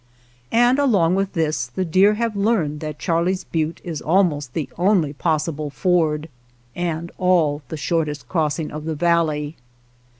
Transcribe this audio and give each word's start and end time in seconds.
And 0.55 0.79
along 0.79 1.13
with 1.13 1.33
this 1.33 1.67
the 1.67 1.85
deer 1.85 2.15
have 2.15 2.35
learned 2.35 2.79
that 2.79 2.97
Charley's 2.97 3.43
Butte 3.43 3.79
is 3.83 4.01
almost 4.01 4.55
the 4.55 4.67
only 4.75 5.13
possible 5.13 5.69
ford, 5.69 6.27
and 6.75 7.11
all 7.19 7.61
the 7.69 7.77
shortest 7.77 8.27
crossing 8.27 8.71
of 8.71 8.85
the 8.85 8.95
valley. 8.95 9.57